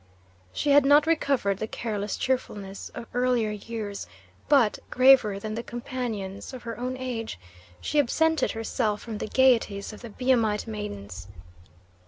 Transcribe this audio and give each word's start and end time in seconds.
She 0.51 0.71
had 0.71 0.83
not 0.83 1.05
recovered 1.05 1.59
the 1.59 1.67
careless 1.67 2.17
cheerfulness 2.17 2.89
of 2.95 3.05
earlier 3.13 3.51
years, 3.51 4.07
but, 4.49 4.79
graver 4.89 5.37
than 5.39 5.53
the 5.53 5.61
companions 5.61 6.55
of 6.55 6.63
her 6.63 6.79
own 6.79 6.97
age, 6.97 7.39
she 7.79 7.99
absented 7.99 8.53
herself 8.53 8.99
from 9.03 9.19
the 9.19 9.27
gaieties 9.27 9.93
of 9.93 10.01
the 10.01 10.09
Biamite 10.09 10.65
maidens. 10.65 11.27